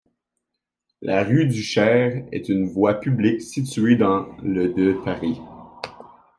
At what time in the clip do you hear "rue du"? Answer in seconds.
1.23-1.61